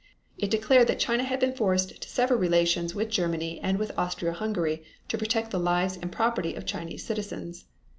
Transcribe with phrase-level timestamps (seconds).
[0.39, 4.33] It declared that China had been forced to sever relations with Germany and with Austro
[4.33, 7.65] Hungary to protect the lives and property of Chinese citizens.